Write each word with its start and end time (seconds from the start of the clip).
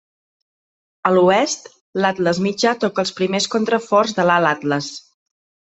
A 1.09 1.11
l'oest, 1.15 1.69
l'Atles 2.05 2.41
Mitjà 2.47 2.75
toca 2.87 3.07
els 3.07 3.15
primers 3.21 3.51
contraforts 3.57 4.21
de 4.21 4.31
l'Alt 4.31 4.55
Atles. 4.57 4.95